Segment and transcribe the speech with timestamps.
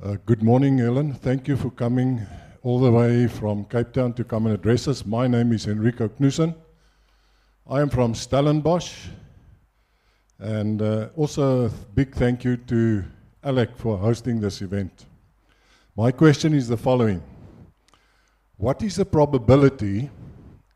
[0.00, 1.12] Uh, good morning, Helen.
[1.12, 2.24] Thank you for coming
[2.62, 5.04] all the way from Cape Town to come and address us.
[5.04, 6.54] My name is Enrico Knudsen.
[7.68, 9.08] I am from Stellenbosch.
[10.38, 13.04] And uh, also a big thank you to
[13.42, 15.06] Alec for hosting this event.
[15.96, 17.20] My question is the following
[18.56, 20.10] What is the probability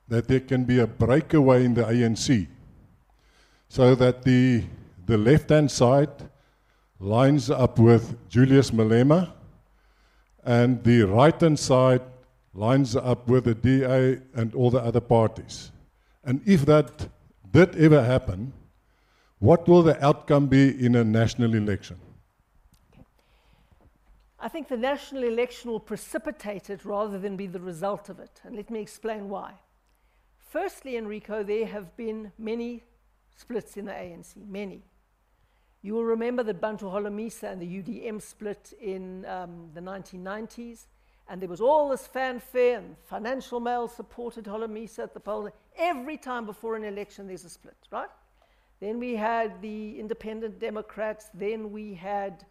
[0.08, 2.48] that there can be a breakaway in the ANC
[3.68, 4.64] so that the,
[5.06, 6.10] the left hand side
[7.02, 9.32] lines up with Julius Malema,
[10.44, 12.02] and the right hand side
[12.54, 15.72] lines up with the DA and all the other parties.
[16.22, 17.08] And if that
[17.50, 18.52] did ever happen,
[19.40, 21.98] what will the outcome be in a national election?
[24.38, 28.40] I think the national election will precipitate it rather than be the result of it.
[28.44, 29.54] And let me explain why.
[30.38, 32.84] Firstly, Enrico, there have been many
[33.36, 34.84] splits in the ANC, many.
[35.84, 40.86] You will remember that Bantu Holomisa and the UDM split in um, the 1990s,
[41.28, 45.50] and there was all this fanfare, and Financial Mail supported Holomisa at the polls.
[45.76, 48.08] Every time before an election, there's a split, right?
[48.78, 52.46] Then we had the Independent Democrats, then we had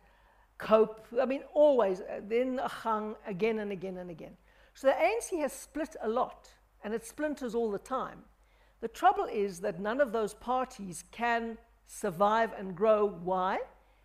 [0.58, 4.36] COPE, I mean, always, uh, then Agang, again and again and again.
[4.74, 6.50] So the ANC has split a lot,
[6.84, 8.24] and it splinters all the time.
[8.82, 11.58] The trouble is that none of those parties can
[11.92, 13.06] survive and grow.
[13.06, 13.60] Why?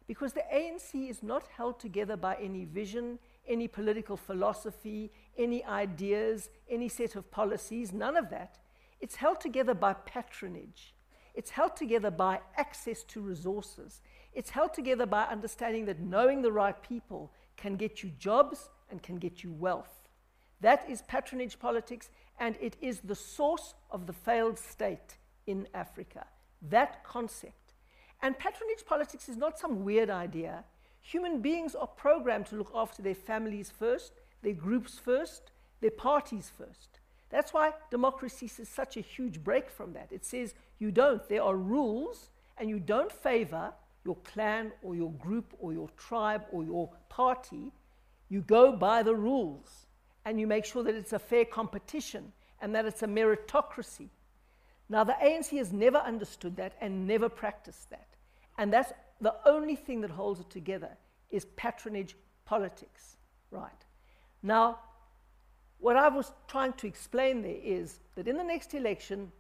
[0.09, 6.51] Because the ANC is not held together by any vision, any political philosophy, any ideas,
[6.69, 8.59] any set of policies, none of that.
[9.01, 10.95] It's held together by patronage.
[11.35, 14.01] It's held together by access to resources.
[14.33, 19.03] It's held together by understanding that knowing the right people can get you jobs and
[19.03, 20.09] can get you wealth.
[20.61, 26.27] That is patronage politics, and it is the source of the failed state in Africa.
[26.63, 27.66] That concept
[28.23, 30.65] and patronage politics is not some weird idea.
[31.03, 36.51] Human beings are programmed to look after their families first, their groups first, their parties
[36.57, 37.01] first.
[37.31, 40.09] That's why democracy is such a huge break from that.
[40.11, 41.27] It says you don't.
[41.29, 43.73] There are rules, and you don't favor
[44.05, 47.73] your clan or your group or your tribe or your party.
[48.29, 49.87] You go by the rules,
[50.25, 54.09] and you make sure that it's a fair competition and that it's a meritocracy.
[54.89, 58.09] Now, the ANC has never understood that and never practiced that.
[58.59, 60.91] And that's the only thing that holds it together
[61.31, 63.17] is patronage politics,
[63.51, 63.85] right?
[64.43, 64.79] Now,
[65.79, 69.31] what I was trying to explain there is that in the next election,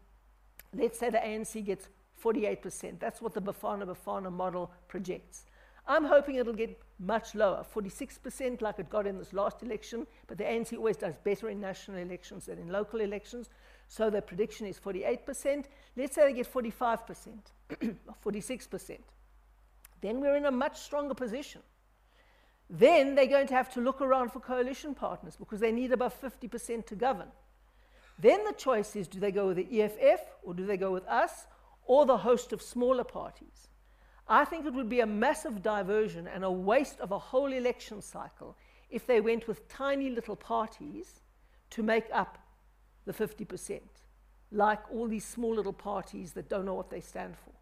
[0.74, 1.88] let's say the ANC gets
[2.22, 2.98] 48%.
[2.98, 5.46] That's what the Bafana Bafana model projects.
[5.86, 10.36] I'm hoping it'll get much lower, 46% like it got in this last election, but
[10.36, 13.48] the ANC always does better in national elections than in local elections.
[13.88, 15.64] So the prediction is 48%.
[15.96, 17.28] Let's say they get 45%,
[18.06, 18.98] or 46%.
[20.00, 21.62] Then we're in a much stronger position.
[22.68, 26.20] Then they're going to have to look around for coalition partners because they need above
[26.20, 27.28] 50% to govern.
[28.18, 31.06] Then the choice is do they go with the EFF or do they go with
[31.06, 31.46] us
[31.84, 33.68] or the host of smaller parties?
[34.28, 38.02] I think it would be a massive diversion and a waste of a whole election
[38.02, 38.56] cycle
[38.90, 41.20] if they went with tiny little parties
[41.70, 42.38] to make up
[43.06, 43.80] the 50%,
[44.52, 47.52] like all these small little parties that don't know what they stand for.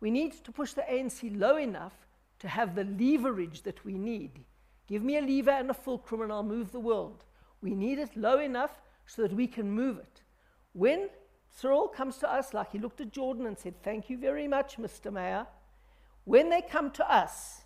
[0.00, 1.94] We need to push the ANC low enough
[2.40, 4.44] to have the leverage that we need.
[4.86, 7.24] Give me a lever and a fulcrum and I'll move the world.
[7.62, 10.22] We need it low enough so that we can move it.
[10.72, 11.08] When
[11.48, 14.76] Cyril comes to us, like he looked at Jordan and said, Thank you very much,
[14.76, 15.12] Mr.
[15.12, 15.46] Mayor,
[16.24, 17.62] when they come to us,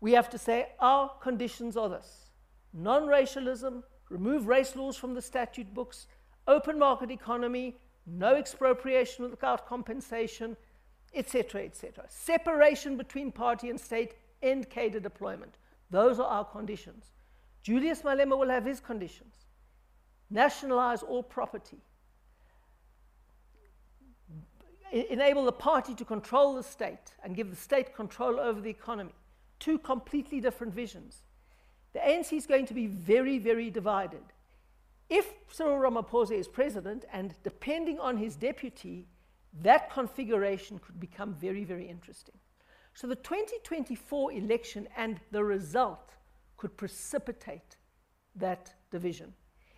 [0.00, 2.30] we have to say, Our conditions are this
[2.72, 6.06] non racialism, remove race laws from the statute books,
[6.46, 10.56] open market economy, no expropriation without compensation,
[11.14, 12.04] etc., etc.
[12.08, 15.58] Separation between party and state, end cadre deployment.
[15.90, 17.12] Those are our conditions.
[17.62, 19.34] Julius Malema will have his conditions.
[20.30, 21.78] Nationalize all property.
[24.92, 29.14] enable the party to control the state and give the state control over the economy.
[29.58, 31.22] Two completely different visions
[31.96, 34.20] the ANC is going to be very, very divided.
[35.08, 39.06] If Cyril Ramaphosa is president, and depending on his deputy,
[39.62, 42.34] that configuration could become very, very interesting.
[42.92, 46.16] So the 2024 election and the result
[46.58, 47.78] could precipitate
[48.34, 49.32] that division.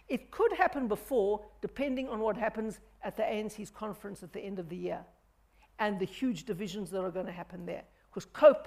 [0.08, 4.58] It could happen before, depending on what happens at the ANC's conference at the end
[4.58, 5.04] of the year
[5.78, 7.84] and the huge divisions that are going to happen there.
[8.10, 8.66] Because COPE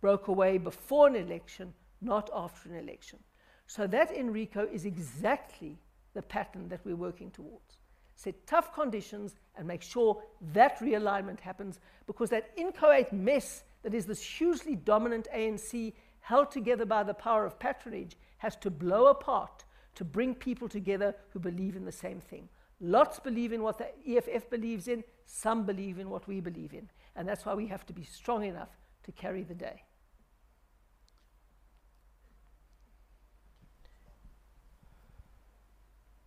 [0.00, 3.18] broke away before an election, not after an election.
[3.66, 5.78] So that, Enrico, is exactly
[6.14, 7.78] the pattern that we're working towards.
[8.14, 10.22] Set tough conditions and make sure
[10.54, 16.84] that realignment happens because that inchoate mess that is this hugely dominant ANC held together
[16.84, 19.64] by the power of patronage, has to blow apart
[19.94, 22.48] to bring people together who believe in the same thing.
[22.80, 26.88] Lots believe in what the EFF believes in, some believe in what we believe in.
[27.14, 28.68] And that's why we have to be strong enough
[29.04, 29.82] to carry the day.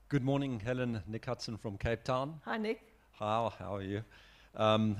[0.09, 1.03] Good morning, Helen.
[1.07, 2.39] Nick Hudson from Cape Town.
[2.45, 2.81] Hi, Nick.
[3.19, 4.03] How, how are you?
[4.56, 4.95] Um,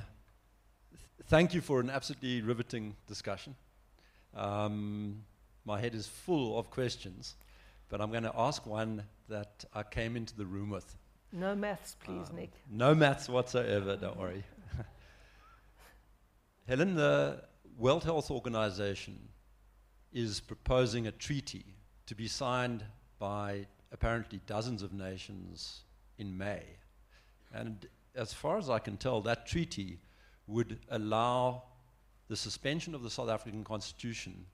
[0.92, 3.56] th- thank you for an absolutely riveting discussion.
[4.36, 5.24] Um,
[5.66, 7.36] my head is full of questions,
[7.90, 10.96] but I'm going to ask one that I came into the room with.
[11.32, 12.52] No maths, please, Um, Nick.
[12.70, 14.44] No maths whatsoever, don't worry.
[16.68, 17.44] Helen, the
[17.78, 19.30] World Health Organization
[20.14, 21.66] is proposing a treaty
[22.06, 22.84] to be signed
[23.20, 25.82] by apparently dozens of nations
[26.18, 26.64] in May.
[27.54, 30.00] And as far as I can tell, that treaty
[30.48, 31.64] would allow
[32.28, 34.46] the suspension of the South African Constitution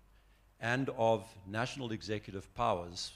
[0.61, 3.11] and of national executive powers,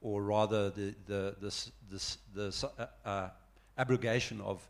[0.00, 3.28] or rather the, the, the, the uh, uh,
[3.76, 4.66] abrogation of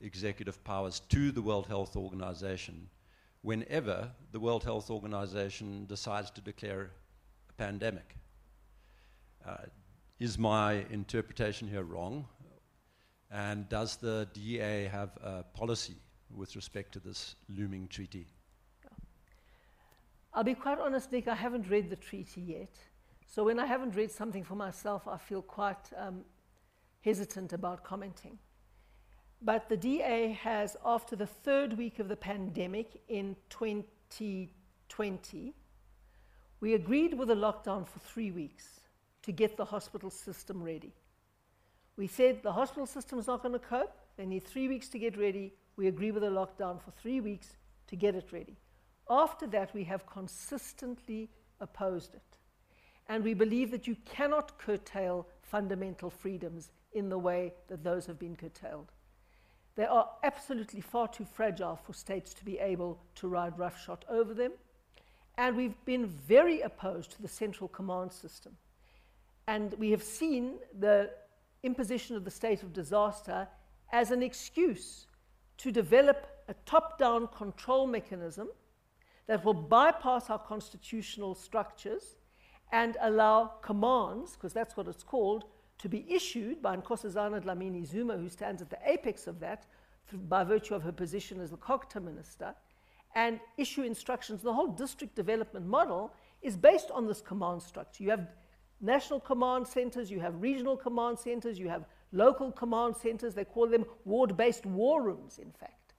[0.00, 2.88] executive powers to the World Health Organization
[3.42, 6.90] whenever the World Health Organization decides to declare
[7.50, 8.16] a pandemic.
[9.46, 9.56] Uh,
[10.24, 12.26] is my interpretation here wrong?
[13.30, 15.96] And does the DA have a policy
[16.34, 18.26] with respect to this looming treaty?
[20.32, 22.74] I'll be quite honest, Nick, I haven't read the treaty yet.
[23.26, 26.24] So when I haven't read something for myself, I feel quite um,
[27.02, 28.38] hesitant about commenting.
[29.42, 35.54] But the DA has, after the third week of the pandemic in 2020,
[36.60, 38.80] we agreed with a lockdown for three weeks
[39.24, 40.92] to get the hospital system ready.
[41.96, 43.96] We said the hospital system is not going to cope.
[44.16, 45.54] They need three weeks to get ready.
[45.76, 47.56] We agree with a lockdown for three weeks
[47.88, 48.56] to get it ready.
[49.08, 51.30] After that, we have consistently
[51.60, 52.38] opposed it.
[53.08, 58.18] And we believe that you cannot curtail fundamental freedoms in the way that those have
[58.18, 58.92] been curtailed.
[59.76, 64.32] They are absolutely far too fragile for states to be able to ride roughshod over
[64.32, 64.52] them.
[65.36, 68.56] And we've been very opposed to the central command system.
[69.46, 71.10] And we have seen the
[71.62, 73.48] imposition of the state of disaster
[73.92, 75.06] as an excuse
[75.58, 78.48] to develop a top down control mechanism
[79.26, 82.16] that will bypass our constitutional structures
[82.72, 85.44] and allow commands, because that's what it's called,
[85.78, 89.66] to be issued by Nkosazana Dlamini Zuma, who stands at the apex of that
[90.10, 92.54] th- by virtue of her position as the COGTA minister,
[93.14, 94.42] and issue instructions.
[94.42, 96.12] The whole district development model
[96.42, 98.02] is based on this command structure.
[98.02, 98.28] You have
[98.80, 103.34] national command centers, you have regional command centers, you have local command centers.
[103.34, 105.94] They call them ward based war rooms, in fact.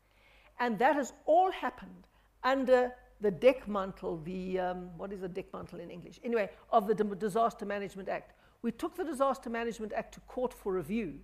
[0.60, 2.08] And that has all happened
[2.44, 6.20] under the deckmantle, the, um, what is a deckmantle in English?
[6.24, 8.34] Anyway, of the Disaster Management Act.
[8.62, 11.20] We took the Disaster Management Act to court for review.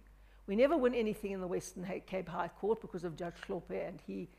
[0.48, 4.00] We never win anything in the Western Cape High Court because of Judge Hlophe and
[4.06, 4.30] he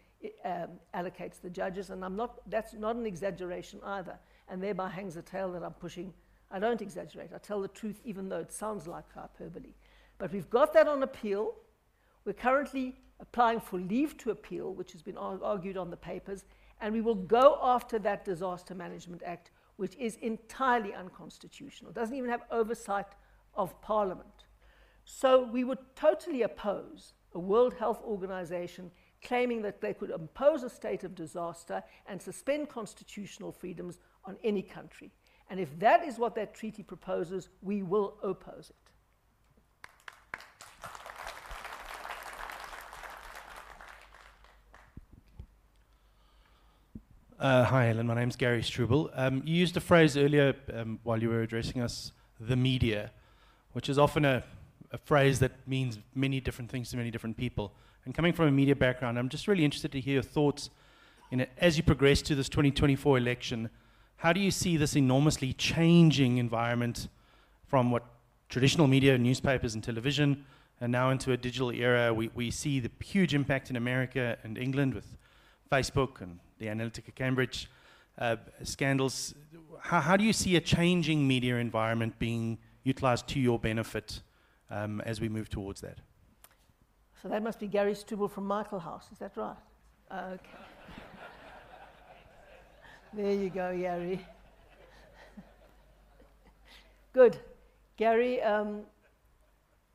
[0.45, 4.19] um, allocates the judges, and I'm not, that's not an exaggeration either,
[4.49, 6.13] and thereby hangs a tale that I'm pushing.
[6.53, 9.75] I don't exaggerate, I tell the truth even though it sounds like hyperbole.
[10.19, 11.55] But we've got that on appeal.
[12.25, 16.45] We're currently applying for leave to appeal, which has been argued on the papers,
[16.81, 21.91] and we will go after that Disaster Management Act, which is entirely unconstitutional.
[21.91, 23.07] It doesn't even have oversight
[23.55, 24.45] of Parliament.
[25.05, 28.91] So we would totally oppose a World Health Organization
[29.23, 34.63] claiming that they could impose a state of disaster and suspend constitutional freedoms on any
[34.63, 35.11] country.
[35.53, 38.77] And if that is what that treaty proposes, we will oppose it.
[47.39, 48.07] Uh, hi, Helen.
[48.07, 49.11] My name's Gary Struble.
[49.13, 53.11] Um, you used a phrase earlier um, while you were addressing us, the media,
[53.75, 54.43] which is often a,
[54.91, 57.75] a phrase that means many different things to many different people.
[58.07, 60.71] And coming from a media background, I'm just really interested to hear your thoughts
[61.31, 63.69] in it, as you progress to this 2024 election.
[64.23, 67.09] How do you see this enormously changing environment
[67.67, 68.05] from what
[68.49, 70.45] traditional media, newspapers, and television,
[70.81, 72.15] and now into a digital era?
[72.15, 75.17] We, we see the huge impact in America and England with
[75.73, 77.69] Facebook and the Analytica Cambridge
[78.17, 79.35] uh, scandals.
[79.81, 84.21] How, how do you see a changing media environment being utilized to your benefit
[84.71, 85.99] um, as we move towards that?
[87.21, 89.57] So that must be Gary Struble from Michael House, is that right?
[90.13, 90.59] Okay.
[93.15, 94.27] There you go, Gary.
[97.13, 97.39] Good.
[97.99, 98.83] Gary, um,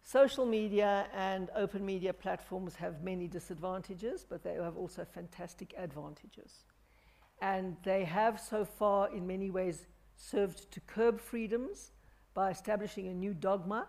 [0.03, 6.63] social media and open media platforms have many disadvantages, but they have also fantastic advantages.
[7.41, 11.91] And they have so far, in many ways, served to curb freedoms
[12.33, 13.87] by establishing a new dogma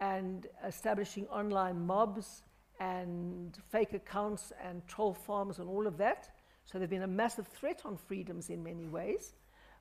[0.00, 2.42] and establishing online mobs
[2.80, 6.35] and fake accounts and troll farms and all of that.
[6.66, 9.34] So they've been a massive threat on freedoms in many ways.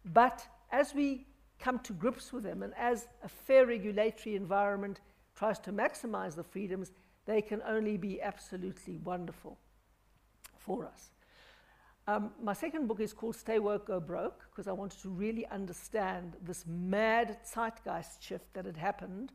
[0.05, 1.25] But as we
[1.59, 5.01] come to grips with them and as a fair regulatory environment
[5.35, 6.91] tries to maximize the freedoms,
[7.25, 9.57] they can only be absolutely wonderful
[10.57, 11.09] for us.
[12.07, 15.47] Um, my second book is called Stay Woke, Go Broke, because I wanted to really
[15.47, 19.31] understand this mad zeitgeist shift that had happened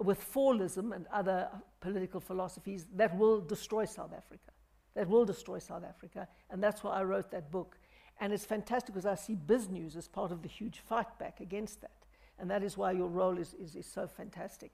[0.00, 1.48] with fallism and other
[1.80, 4.51] political philosophies that will destroy South Africa.
[4.94, 6.28] That will destroy South Africa.
[6.50, 7.78] And that's why I wrote that book.
[8.20, 11.80] And it's fantastic because I see BizNews as part of the huge fight back against
[11.80, 12.06] that.
[12.38, 14.72] And that is why your role is, is, is so fantastic.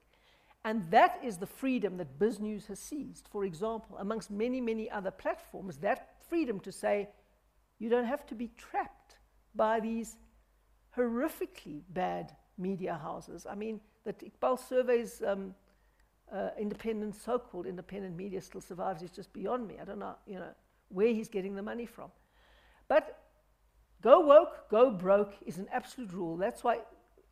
[0.65, 3.27] And that is the freedom that BizNews has seized.
[3.31, 7.09] For example, amongst many, many other platforms, that freedom to say,
[7.79, 9.17] you don't have to be trapped
[9.55, 10.17] by these
[10.97, 13.47] horrifically bad media houses.
[13.49, 15.55] I mean, that Iqbal Survé's um,
[16.33, 19.75] uh, independent, so-called independent media still survives is just beyond me.
[19.81, 20.53] I don't know, you know,
[20.89, 22.11] where he's getting the money from.
[22.87, 23.19] But
[24.01, 26.37] go woke, go broke is an absolute rule.
[26.37, 26.79] That's why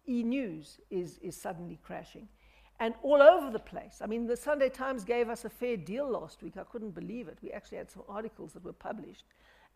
[0.08, 2.28] e-news is, is suddenly crashing.
[2.80, 4.02] And all over the place.
[4.02, 6.58] I mean, the Sunday Times gave us a fair deal last week.
[6.58, 7.40] I couldn't believe it.
[7.42, 9.26] We actually had some articles that were published.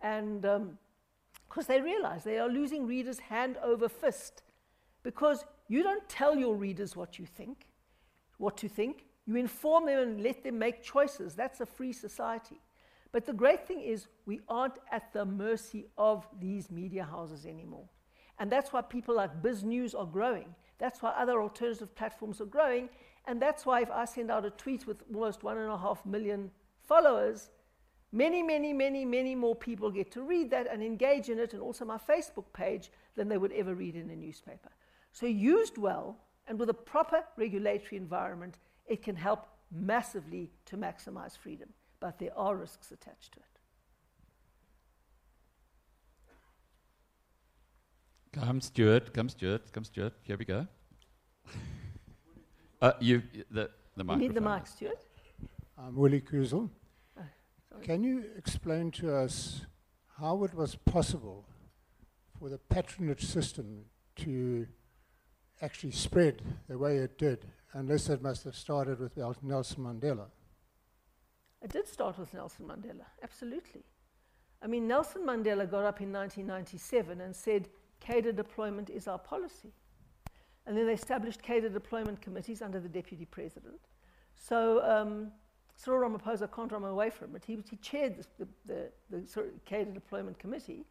[0.03, 4.43] And because um, they realize they are losing readers hand over fist
[5.01, 7.65] because you don't tell your readers what you think,
[8.37, 9.05] what to think.
[9.31, 11.35] You inform them and let them make choices.
[11.35, 12.59] That's a free society.
[13.13, 17.87] But the great thing is, we aren't at the mercy of these media houses anymore.
[18.39, 20.53] And that's why people like Biz News are growing.
[20.79, 22.89] That's why other alternative platforms are growing.
[23.25, 26.05] And that's why if I send out a tweet with almost one and a half
[26.05, 26.51] million
[26.85, 27.51] followers,
[28.11, 31.61] many, many, many, many more people get to read that and engage in it, and
[31.61, 34.71] also my Facebook page, than they would ever read in a newspaper.
[35.13, 36.17] So, used well
[36.49, 38.57] and with a proper regulatory environment,
[38.91, 41.69] it can help massively to maximize freedom.
[42.01, 43.45] But there are risks attached to it.
[48.33, 49.13] Come, Stuart.
[49.13, 49.71] Come, Stuart.
[49.71, 50.13] Come, Stuart.
[50.23, 50.67] Here we go.
[52.81, 54.99] uh, you, the, the You need the mic, Stuart.
[55.77, 56.69] I'm Willie Kuzel.
[57.17, 57.23] Oh,
[57.81, 59.61] can you explain to us
[60.19, 61.45] how it was possible
[62.37, 63.85] for the patronage system
[64.17, 64.67] to
[65.61, 70.27] actually spread the way it did, unless it must have started with Nelson Mandela.
[71.61, 73.83] It did start with Nelson Mandela, absolutely.
[74.61, 79.73] I mean, Nelson Mandela got up in 1997 and said, cadre deployment is our policy.
[80.65, 83.79] And then they established cadre deployment committees under the deputy president.
[84.35, 85.31] So um,
[85.75, 87.43] Cyril Ramaphosa can't run away from it.
[87.45, 90.85] He, he chaired the, the, the, the cadre deployment committee.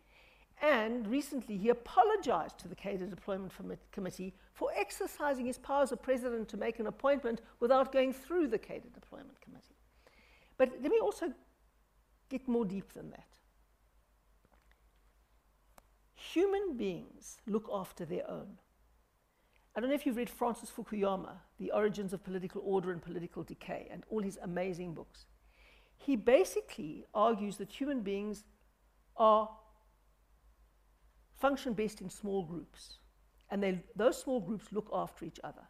[0.63, 3.53] And recently, he apologized to the cadre deployment
[3.93, 8.59] committee for exercising his powers of president to make an appointment without going through the
[8.59, 9.77] cadre deployment committee.
[10.59, 11.33] But let me also
[12.29, 13.27] get more deep than that.
[16.15, 18.59] Human beings look after their own.
[19.75, 23.45] I don't know if you've read Francis Fukuyama, The Origins of Political Order and Political
[23.45, 25.25] Decay, and all his amazing books.
[25.97, 28.45] He basically argues that human beings
[29.17, 29.49] are
[31.41, 32.99] function best in small groups.
[33.51, 35.63] And they, those small groups look after each other.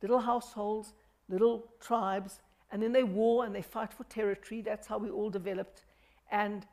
[0.00, 0.94] Little households,
[1.28, 4.62] little tribes, and then they war and they fight for territory.
[4.62, 5.84] That's how we all developed.
[6.30, 6.66] And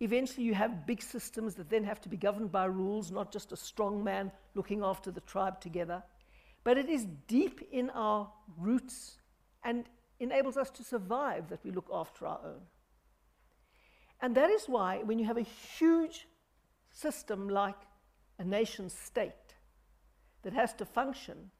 [0.00, 3.52] eventually you have big systems that then have to be governed by rules, not just
[3.52, 6.02] a strong man looking after the tribe together.
[6.64, 9.18] But it is deep in our roots
[9.64, 9.84] and
[10.20, 12.62] enables us to survive that we look after our own.
[14.20, 15.42] And that is why, when you have a
[15.78, 16.26] huge
[16.98, 17.76] system like
[18.38, 19.54] a nation state
[20.42, 21.50] that has to function,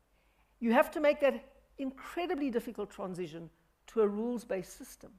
[0.61, 1.45] you have to make that
[1.79, 3.51] incredibly difficult transition
[3.87, 5.11] to a rules based system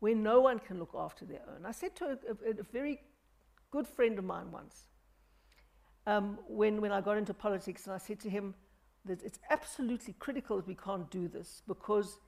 [0.00, 1.64] where no one can look after their own.
[1.64, 3.00] I said to a, a, a very
[3.70, 4.84] good friend of mine once,
[6.06, 8.54] um, when, when I got into politics, and I said to him
[9.06, 12.18] that it's absolutely critical that we can't do this because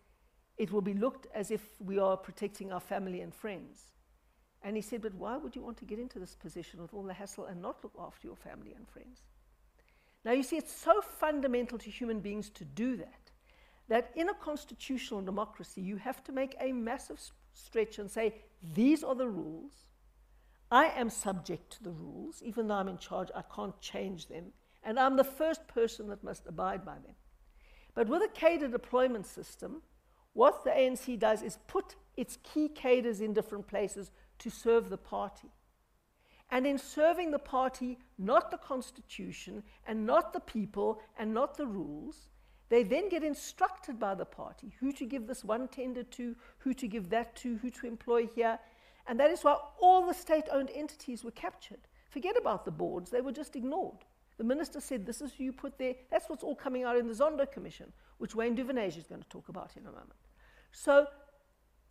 [0.56, 3.92] it will be looked as if we are protecting our family and friends.
[4.66, 7.04] And he said, But why would you want to get into this position with all
[7.04, 9.20] the hassle and not look after your family and friends?
[10.24, 13.30] Now, you see, it's so fundamental to human beings to do that,
[13.86, 17.20] that in a constitutional democracy, you have to make a massive
[17.54, 18.34] stretch and say,
[18.74, 19.70] These are the rules.
[20.68, 22.42] I am subject to the rules.
[22.44, 24.46] Even though I'm in charge, I can't change them.
[24.82, 27.14] And I'm the first person that must abide by them.
[27.94, 29.82] But with a cadre deployment system,
[30.32, 34.98] what the ANC does is put its key cadres in different places to serve the
[34.98, 35.50] party.
[36.50, 41.66] and in serving the party, not the constitution, and not the people, and not the
[41.66, 42.28] rules,
[42.68, 46.74] they then get instructed by the party who to give this one tender to, who
[46.74, 48.58] to give that to, who to employ here.
[49.06, 51.86] And that is why all the state owned entities were captured.
[52.10, 54.04] Forget about the boards, they were just ignored.
[54.38, 55.94] The minister said, This is who you put there.
[56.10, 59.28] That's what's all coming out in the Zondo Commission, which Wayne Duvenage is going to
[59.28, 60.12] talk about in a moment.
[60.72, 61.06] So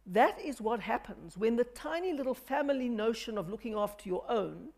[0.06, 4.70] that is what happens when the tiny little family notion of looking after your own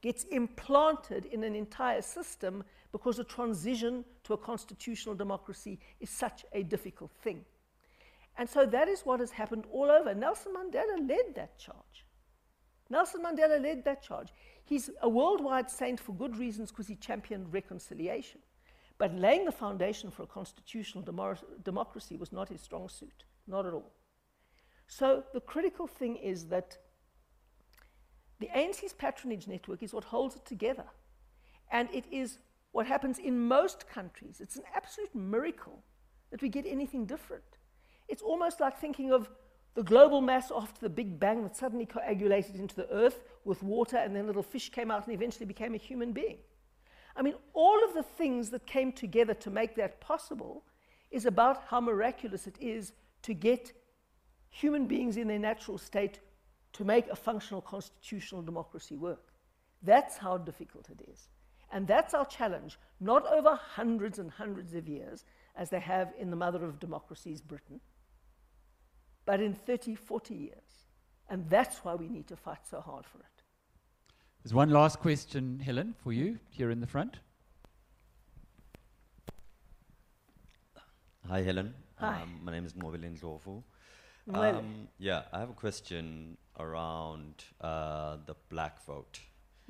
[0.00, 6.44] gets implanted in an entire system because the transition to a constitutional democracy is such
[6.52, 7.44] a difficult thing.
[8.36, 10.14] And so that is what has happened all over.
[10.14, 12.06] Nelson Mandela led that charge.
[12.88, 14.28] Nelson Mandela led that charge.
[14.64, 18.40] He's a worldwide saint for good reasons because he championed reconciliation.
[18.96, 23.66] But laying the foundation for a constitutional demo- democracy was not his strong suit, not
[23.66, 23.92] at all.
[24.88, 26.78] So the critical thing is that
[28.40, 30.86] the ANC's patronage network is what holds it together.
[31.70, 32.38] And it is
[32.72, 34.40] what happens in most countries.
[34.40, 35.84] It's an absolute miracle
[36.30, 37.58] that we get anything different.
[38.08, 39.28] It's almost like thinking of
[39.74, 43.96] the global mass after the Big Bang that suddenly coagulated into the earth with water,
[43.96, 46.38] and then little fish came out and eventually became a human being.
[47.14, 50.64] I mean, all of the things that came together to make that possible
[51.10, 52.92] is about how miraculous it is
[53.22, 53.72] to get
[54.50, 56.20] human beings in their natural state
[56.74, 59.32] to make a functional constitutional democracy work.
[59.82, 61.28] That's how difficult it is.
[61.70, 65.24] And that's our challenge, not over hundreds and hundreds of years,
[65.56, 67.80] as they have in the mother of democracies, Britain,
[69.26, 70.86] but in 30, 40 years.
[71.28, 73.42] And that's why we need to fight so hard for it.
[74.42, 77.18] There's one last question, Helen, for you here in the front.
[81.28, 81.74] Hi, Helen.
[81.96, 82.22] Hi.
[82.22, 83.62] Um, my name is Mobilin Zofu.
[84.32, 89.20] Um, yeah, I have a question around uh, the black vote.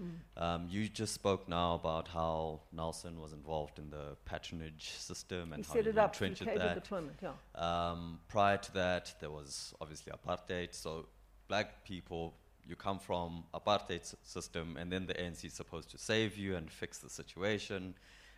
[0.01, 0.43] Mm.
[0.43, 5.55] Um, you just spoke now about how Nelson was involved in the patronage system He
[5.55, 6.75] and how set he it up entrenched that.
[6.75, 7.33] deployment, yeah.
[7.57, 10.73] Um, prior to that, there was obviously apartheid.
[10.73, 11.07] So,
[11.49, 15.99] black people, you come from apartheid s- system, and then the ANC is supposed to
[15.99, 17.95] save you and fix the situation.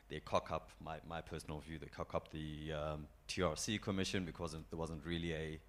[0.09, 4.55] They cock up, my, my personal view, they cock up the um, TRC commission because
[4.55, 5.61] it, there wasn't really a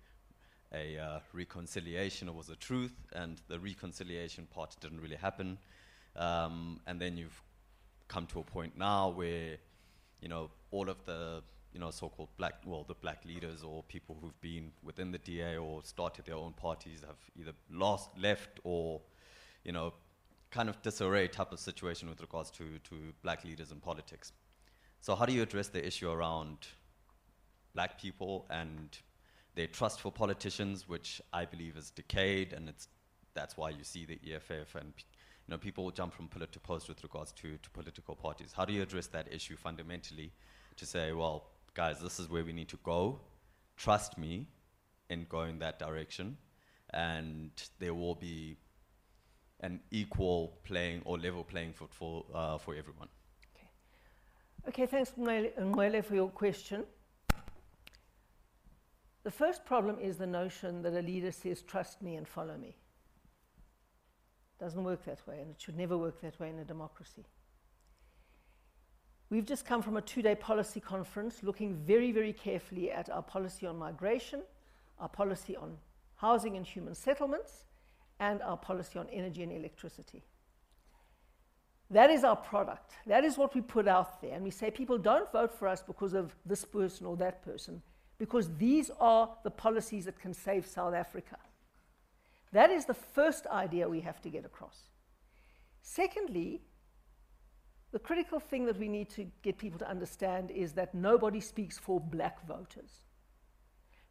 [0.74, 2.28] a uh, reconciliation.
[2.28, 5.58] It was a truth, and the reconciliation part didn't really happen.
[6.16, 7.42] Um, and then you've
[8.08, 9.58] come to a point now where,
[10.22, 11.42] you know, all of the,
[11.74, 15.58] you know, so-called black, well, the black leaders or people who've been within the DA
[15.58, 19.02] or started their own parties have either lost, left, or,
[19.64, 19.94] you know,
[20.52, 24.34] kind of disarray type of situation with regards to, to black leaders in politics.
[25.00, 26.58] So how do you address the issue around
[27.74, 28.98] black people and
[29.56, 32.88] their trust for politicians, which I believe is decayed, and it's
[33.34, 36.90] that's why you see the EFF and you know people jump from pillar to post
[36.90, 38.54] with regards to, to political parties.
[38.56, 40.32] How do you address that issue fundamentally
[40.78, 43.20] to say, well, guys, this is where we need to go.
[43.78, 44.48] Trust me
[45.10, 46.38] in going that direction,
[46.94, 48.58] and there will be
[49.62, 53.10] an equal playing or level playing field for uh, for everyone.
[53.56, 53.68] Okay,
[54.70, 56.84] okay thanks, Mwele, for your question.
[59.24, 62.76] The first problem is the notion that a leader says, trust me and follow me.
[64.60, 67.26] Doesn't work that way, and it should never work that way in a democracy.
[69.30, 73.24] We've just come from a two day policy conference looking very, very carefully at our
[73.24, 74.42] policy on migration,
[75.00, 75.78] our policy on
[76.16, 77.64] housing and human settlements,
[78.20, 80.24] and our policy on energy and electricity.
[81.90, 82.92] That is our product.
[83.08, 84.34] That is what we put out there.
[84.34, 87.82] And we say, people don't vote for us because of this person or that person,
[88.22, 91.38] because these are the policies that can save South Africa.
[92.52, 94.78] That is the first idea we have to get across.
[95.82, 96.62] Secondly,
[97.92, 101.80] the critical thing that we need to get people to understand is that nobody speaks
[101.80, 102.92] for black voters.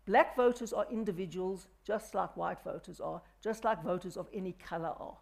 [0.07, 4.93] Black voters are individuals just like white voters are, just like voters of any color
[4.99, 5.19] are.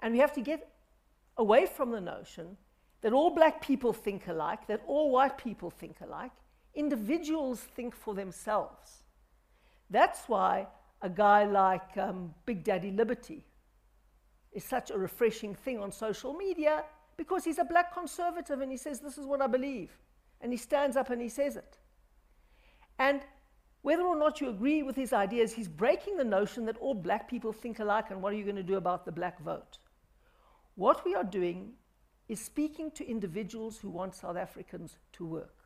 [0.00, 0.70] And we have to get
[1.36, 2.58] away from the notion
[3.00, 6.30] that all black people think alike, that all white people think alike.
[6.74, 9.02] Individuals think for themselves.
[9.90, 10.68] That's why
[11.02, 13.44] a guy like um, Big Daddy Liberty
[14.52, 16.84] is such a refreshing thing on social media
[17.16, 19.90] because he's a black conservative and he says, This is what I believe.
[20.40, 21.78] And he stands up and he says it.
[22.98, 23.20] And
[23.82, 27.28] whether or not you agree with his ideas, he's breaking the notion that all black
[27.28, 29.78] people think alike and what are you going to do about the black vote?
[30.74, 31.72] What we are doing
[32.28, 35.59] is speaking to individuals who want South Africans to work.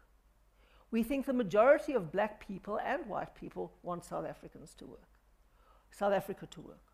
[0.94, 5.10] We think the majority of black people and white people want South Africans to work,
[5.90, 6.84] South Africa to work.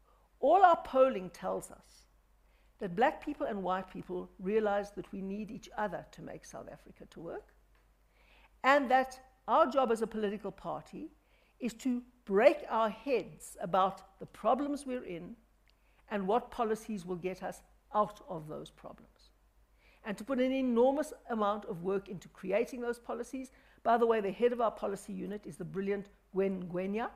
[0.41, 2.07] All our polling tells us
[2.79, 6.67] that black people and white people realize that we need each other to make South
[6.73, 7.53] Africa to work,
[8.65, 11.11] and that our job as a political party
[11.59, 15.37] is to break our heads about the problems we're in
[16.11, 17.61] and what policies will get us
[17.95, 19.29] out of those problems.
[20.07, 23.51] And to put an enormous amount of work into creating those policies.
[23.83, 27.09] By the way, the head of our policy unit is the brilliant Gwen Ngwenya,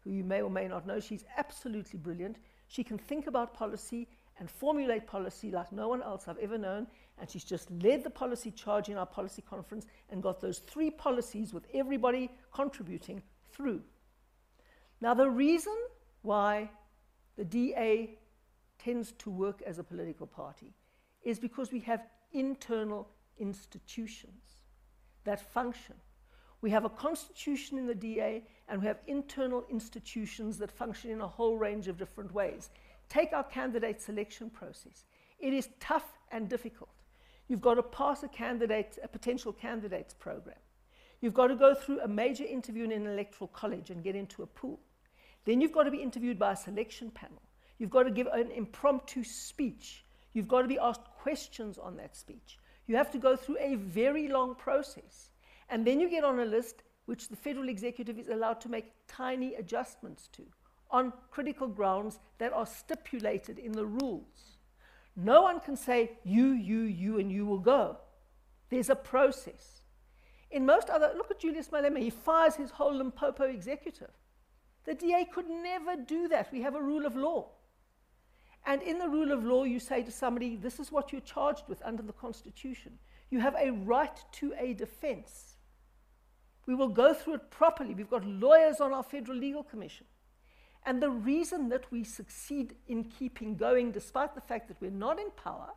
[0.00, 1.00] who you may or may not know.
[1.00, 2.36] She's absolutely brilliant.
[2.68, 6.86] She can think about policy and formulate policy like no one else I've ever known.
[7.18, 10.90] And she's just led the policy charge in our policy conference and got those three
[10.90, 13.82] policies with everybody contributing through.
[15.00, 15.76] Now, the reason
[16.22, 16.70] why
[17.36, 18.18] the DA
[18.78, 20.72] tends to work as a political party
[21.22, 22.02] is because we have
[22.32, 24.61] internal institutions
[25.24, 25.94] that function.
[26.60, 31.20] We have a constitution in the DA, and we have internal institutions that function in
[31.20, 32.70] a whole range of different ways.
[33.08, 35.04] Take our candidate selection process.
[35.38, 36.88] It is tough and difficult.
[37.48, 40.56] You've got to pass a candidate, a potential candidates program.
[41.20, 44.42] You've got to go through a major interview in an electoral college and get into
[44.42, 44.80] a pool.
[45.44, 47.42] Then you've got to be interviewed by a selection panel.
[47.78, 50.04] You've got to give an impromptu speech.
[50.32, 52.58] You've got to be asked questions on that speech.
[52.86, 55.30] You have to go through a very long process.
[55.68, 58.92] And then you get on a list which the federal executive is allowed to make
[59.08, 60.42] tiny adjustments to
[60.90, 64.58] on critical grounds that are stipulated in the rules.
[65.16, 67.96] No one can say, you, you, you, and you will go.
[68.68, 69.82] There's a process.
[70.50, 74.10] In most other, look at Julius Malema, he fires his whole Limpopo executive.
[74.84, 76.52] The DA could never do that.
[76.52, 77.48] We have a rule of law.
[78.64, 81.64] And in the rule of law, you say to somebody, this is what you're charged
[81.68, 82.98] with under the Constitution.
[83.30, 85.56] You have a right to a defense.
[86.66, 87.94] We will go through it properly.
[87.94, 90.06] We've got lawyers on our Federal Legal Commission.
[90.84, 95.18] And the reason that we succeed in keeping going, despite the fact that we're not
[95.18, 95.70] in power,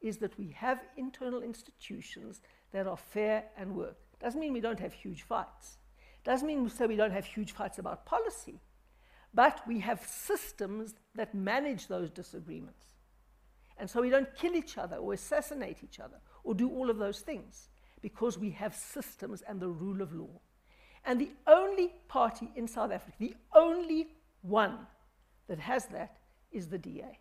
[0.00, 2.40] is that we have internal institutions
[2.72, 3.96] that are fair and work.
[4.20, 5.78] Doesn't mean we don't have huge fights.
[6.24, 8.60] Doesn't mean we say we don't have huge fights about policy.
[9.36, 12.94] But we have systems that manage those disagreements.
[13.76, 16.96] And so we don't kill each other or assassinate each other or do all of
[16.96, 17.68] those things
[18.00, 20.40] because we have systems and the rule of law.
[21.04, 24.08] And the only party in South Africa, the only
[24.40, 24.78] one
[25.48, 26.16] that has that
[26.50, 27.18] is the DA.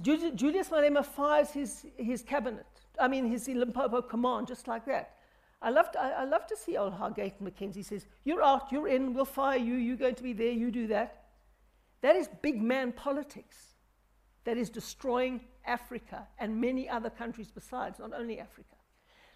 [0.00, 2.66] Julius Malema fires his, his cabinet,
[3.00, 5.15] I mean his Limpopo command, just like that.
[5.62, 8.88] I love, to, I, I love to see old Gayton McKenzie says, You're out, you're
[8.88, 11.24] in, we'll fire you, you're going to be there, you do that.
[12.02, 13.56] That is big man politics.
[14.44, 18.76] That is destroying Africa and many other countries besides, not only Africa.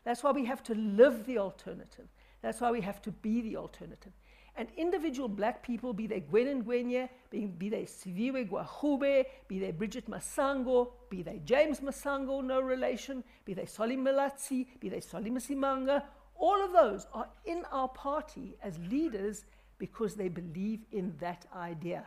[0.05, 2.07] That's why we have to live the alternative.
[2.43, 4.13] That's why we have to be the alternative.
[4.57, 9.71] And individual black people, be they Gwen Ngwenya, be, be they Siviwe Gwarube, be they
[9.71, 15.31] Bridget Masango, be they James Masango, no relation, be they Solly Malatsi, be they Solly
[15.31, 16.03] Msimanga,
[16.41, 19.45] all of those are in our party as leaders
[19.79, 22.05] because they believe in that idea.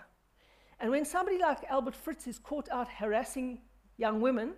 [0.79, 3.60] And when somebody like Albert Fritz is caught out harassing
[3.97, 4.53] young women,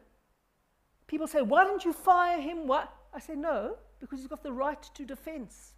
[1.07, 2.67] people say, Why don't you fire him?
[2.67, 2.91] What?
[3.13, 5.75] I say, No, because he's got the right to defense.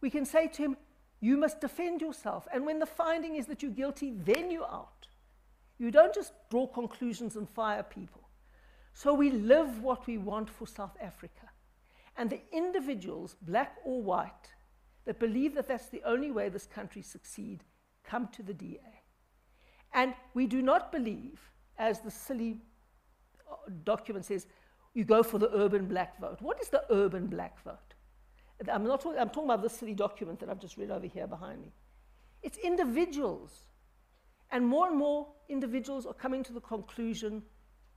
[0.00, 0.76] We can say to him,
[1.20, 2.46] You must defend yourself.
[2.52, 5.06] And when the finding is that you're guilty, then you're out.
[5.78, 8.28] You don't just draw conclusions and fire people.
[8.92, 11.50] So we live what we want for South Africa.
[12.16, 14.54] And the individuals, black or white,
[15.04, 17.62] that believe that that's the only way this country succeed,
[18.04, 18.80] come to the DA.
[19.92, 21.40] And we do not believe,
[21.78, 22.58] as the silly
[23.50, 24.46] uh, document says,
[24.94, 26.40] you go for the urban black vote.
[26.40, 27.95] What is the urban black vote?
[28.72, 31.26] I'm, not talking, I'm talking about this silly document that I've just read over here
[31.26, 31.72] behind me.
[32.42, 33.50] It's individuals.
[34.50, 37.42] And more and more individuals are coming to the conclusion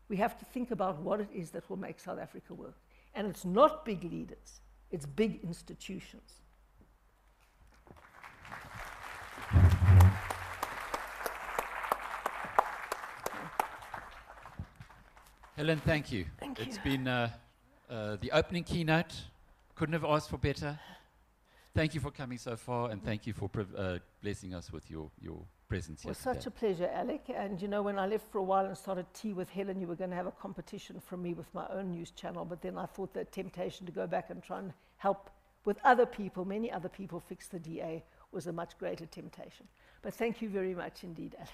[0.09, 2.75] we have to think about what it is that will make South Africa work.
[3.13, 6.41] And it's not big leaders, it's big institutions.
[15.55, 16.25] Helen, thank you.
[16.39, 16.83] Thank It's you.
[16.83, 17.29] been uh,
[17.89, 19.13] uh, the opening keynote.
[19.79, 20.77] Couldn't have asked for better.
[21.73, 24.91] Thank you for coming so far, and thank you for priv- uh, blessing us with
[24.91, 27.21] your, your presence It was such a pleasure, Alec.
[27.33, 29.87] And you know, when I left for a while and started tea with Helen, you
[29.87, 32.43] were going to have a competition from me with my own news channel.
[32.43, 35.29] But then I thought the temptation to go back and try and help
[35.63, 39.65] with other people, many other people, fix the DA was a much greater temptation.
[40.01, 41.49] But thank you very much indeed, Alec.